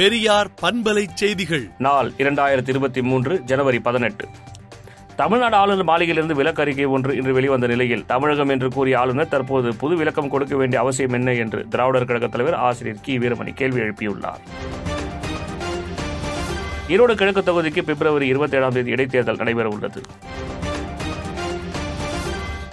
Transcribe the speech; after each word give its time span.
பெரியார் 0.00 0.48
பண்பலை 0.62 1.06
செய்திகள். 1.14 1.70
நாள் 1.78 2.12
இரண்டாயிரத்தி 2.18 2.68
இருபத்தி 2.68 3.02
மூன்று 3.02 3.42
ஜனவரி 3.44 3.78
பதினெட்டு. 3.78 4.28
தமிழ்நாடு 5.16 5.56
ஆளுநர் 5.56 5.84
மாளிகையிலிருந்து 5.84 6.34
விலக்கறிக்கை 6.34 6.88
ஒன்று 6.88 7.16
இன்று 7.16 7.32
வெளிவந்த 7.32 7.66
நிலையில் 7.66 8.06
தமிழகம் 8.06 8.48
என்று 8.48 8.70
கூறிய 8.70 8.98
ஆளுநர் 8.98 9.28
தற்போது 9.28 9.76
புது 9.76 9.96
விளக்கம் 9.96 10.28
கொடுக்க 10.28 10.56
வேண்டிய 10.56 10.80
அவசியம் 10.80 11.12
என்ன 11.12 11.32
என்று 11.32 11.68
திராவிடர் 11.68 12.04
கழகத் 12.04 12.30
தலைவர் 12.30 12.54
ஆசிரியர் 12.54 13.00
கி. 13.02 13.18
வீரமணி 13.18 13.54
கேள்வி 13.54 13.80
எழுப்பியுள்ளார். 13.80 14.40
ஈரோடு 16.88 17.14
கிழக்கு 17.14 17.40
தொகுதிக்கு 17.40 17.82
பிப்ரவரி 17.82 18.26
இருபத்தி 18.26 18.56
ஏழாம் 18.56 18.72
தேதி 18.72 18.92
இடைத்தேர்தல் 18.92 19.36
நடைபெற 19.36 19.68
உள்ளது. 19.68 20.00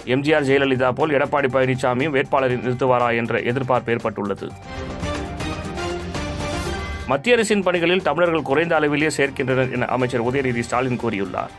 எம்ஜிஆர் 0.04 0.46
ஜெயலலிதா 0.48 0.92
போல் 0.92 1.10
எடப்பாடி 1.10 1.48
பழனிசாமியும் 1.52 2.10
வேட்பாளரை 2.10 2.56
நிறுத்துவாரா 2.56 3.16
என்ற 3.16 3.40
எதிர்பார்ப்பு 3.40 3.92
ஏற்பட்டுள்ளது. 3.92 4.48
மத்திய 7.10 7.34
அரசின் 7.36 7.62
பணிகளில் 7.66 8.02
தமிழர்கள் 8.06 8.48
குறைந்த 8.48 8.72
அளவிலேயே 8.76 9.10
சேர்க்கின்றனர் 9.16 9.70
என 9.76 9.86
அமைச்சர் 9.94 10.24
உதயநிதி 10.28 10.62
ஸ்டாலின் 10.66 10.98
கூறியுள்ளார். 11.02 11.52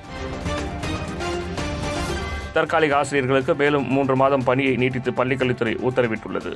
தற்காலிக 2.54 2.96
ஆசிரியர்களுக்கு 2.98 3.54
மேலும் 3.62 3.88
மூன்று 3.96 4.16
மாதம் 4.22 4.44
பணியை 4.50 4.76
நீட்டித்து 4.76 5.12
பள்ளிக்கல்வித்துறை 5.12 5.74
உத்தரவிட்டுள்ளது. 5.90 6.52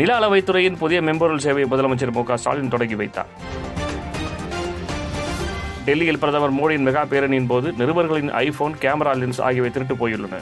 நில 0.00 0.10
அளவைத்துறையின் 0.18 0.78
புதிய 0.82 1.02
மென்பொருள் 1.08 1.44
சேவையை 1.46 1.68
முதலமைச்சர் 1.72 2.14
மு 2.18 2.24
ஸ்டாலின் 2.36 2.72
தொடங்கி 2.74 2.94
வைத்தார். 2.94 3.32
டெல்லியில் 5.84 6.22
பிரதமர் 6.22 6.56
மோடியின் 6.58 6.86
மெகா 6.88 7.04
பேரணியின் 7.12 7.50
போது 7.52 7.68
நிருபர்களின் 7.78 8.32
ஐபோன் 8.46 8.74
கேமரா 8.84 9.14
லென்ஸ் 9.22 9.42
ஆகியவை 9.48 9.70
திருட்டு 9.70 9.94
போயுள்ளன. 10.02 10.34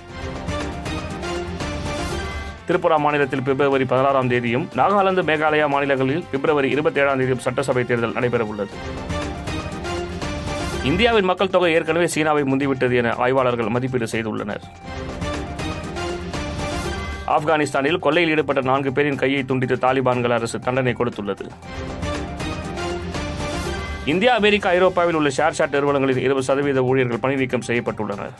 திரிபுரா 2.70 2.97
மாநிலத்தில் 3.05 3.42
பிப்ரவரி 3.47 3.84
பதினாறாம் 3.92 4.28
தேதியும் 4.33 4.64
நாகாலாந்து 4.78 5.22
மேகாலயா 5.28 5.67
மாநிலங்களில் 5.72 6.25
பிப்ரவரி 6.33 6.69
இருபத்தி 6.75 7.00
ஏழாம் 7.00 7.19
தேதியும் 7.20 7.41
சட்டசபை 7.44 7.83
தேர்தல் 7.89 8.14
நடைபெறவுள்ளது. 8.17 8.75
இந்தியாவின் 10.91 11.28
மக்கள் 11.31 11.50
தொகை 11.55 11.70
ஏற்கனவே 11.72 12.06
சீனாவை 12.14 12.42
முந்திவிட்டது 12.50 12.94
என 13.00 13.14
ஆய்வாளர்கள் 13.25 13.72
மதிப்பீடு 13.77 14.09
செய்துள்ளனர். 14.12 14.62
ஆப்கானிஸ்தானில் 17.36 18.00
கொள்ளையில் 18.06 18.33
ஈடுபட்ட 18.34 18.62
நான்கு 18.70 18.92
பேரின் 18.92 19.20
கையை 19.22 19.42
துண்டித்து 19.44 19.78
தாலிபான்கள் 19.87 20.37
அரசு 20.39 20.61
தண்டனை 20.69 20.94
கொடுத்துள்ளது. 21.00 21.47
இந்தியா 24.14 24.34
அமெரிக்கா 24.42 24.70
ஐரோப்பாவில் 24.78 25.19
உள்ள 25.20 25.33
ஷேர்ஷாட் 25.39 25.77
நிறுவனங்களில் 25.78 26.25
இருபது 26.27 26.47
சதவீத 26.50 26.83
ஊழியர்கள் 26.91 27.25
பணி 27.27 27.34
நீக்கம் 27.42 27.69
செய்யப்பட்டுள்ளனர். 27.70 28.37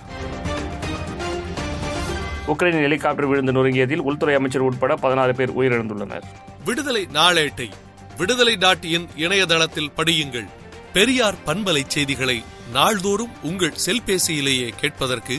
உக்ரைனின் 2.50 2.84
ஹெலிகாப்டர் 2.86 3.26
விழுந்து 3.26 3.52
நொறுங்கியதில் 3.52 4.06
உள்துறை 4.08 4.34
அமைச்சர் 4.34 4.62
உட்பட 4.62 4.94
பதினாறு 4.94 5.34
பேர் 5.34 5.56
உயிரிழந்துள்ளனர். 5.58 6.22
விடுதலை 6.64 7.08
நாளேட்டை 7.12 7.68
விடுதலை 8.16 8.56
டாட் 8.56 8.84
இன் 8.84 9.08
இணையதளத்தில் 9.16 9.92
படியுங்கள். 9.96 10.48
பெரியார் 10.92 11.34
பண்பலை 11.46 11.82
செய்திகளை 11.86 12.42
நாள்தோறும் 12.72 13.30
உங்கள் 13.42 13.74
செல்பேசியிலேயே 13.86 14.68
கேட்பதற்கு 14.68 15.38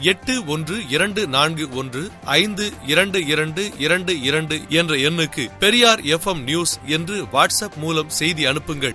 எட்டு 0.00 0.44
ஒன்று 0.44 0.88
இரண்டு 0.88 1.26
நான்கு 1.26 1.68
ஒன்று 1.74 2.10
ஐந்து 2.24 2.72
இரண்டு 2.86 3.26
இரண்டு 3.26 3.70
இரண்டு 3.78 4.20
இரண்டு 4.20 4.60
என்ற 4.68 4.94
எண்ணுக்கு 4.94 5.44
பெரியார் 5.58 6.00
எஃப்எம் 6.00 6.42
நியூஸ் 6.42 6.80
என்று 6.86 7.22
வாட்ஸ்அப் 7.22 7.76
மூலம் 7.76 8.08
செய்தி 8.08 8.44
அனுப்புங்கள். 8.44 8.94